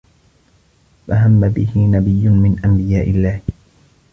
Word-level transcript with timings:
فَهَمَّ 1.07 1.49
بِهِ 1.55 1.79
نَبِيٌّ 1.91 2.29
مِنْ 2.29 2.59
أَنْبِيَاءِ 2.65 3.09
اللَّهِ 3.09 3.41